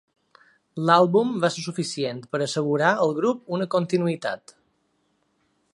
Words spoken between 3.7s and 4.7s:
continuïtat.